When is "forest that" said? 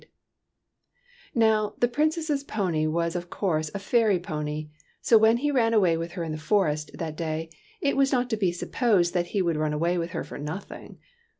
6.39-7.15